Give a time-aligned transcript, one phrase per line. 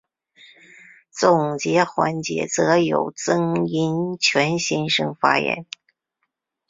[1.11, 5.67] 总结环节则由曾荫权先发言。